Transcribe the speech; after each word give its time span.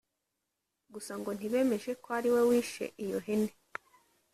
gusa 0.93 1.13
ngo 1.19 1.29
ntibemeje 1.33 1.91
ko 2.01 2.07
ari 2.17 2.29
we 2.35 2.41
wishe 2.49 2.85
iyo 3.03 3.19
hene 3.25 3.51